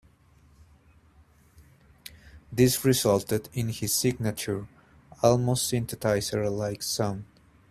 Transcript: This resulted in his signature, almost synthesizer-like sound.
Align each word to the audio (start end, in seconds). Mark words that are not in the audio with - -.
This 2.51 2.83
resulted 2.83 3.49
in 3.53 3.69
his 3.69 3.93
signature, 3.93 4.67
almost 5.21 5.71
synthesizer-like 5.71 6.81
sound. 6.81 7.25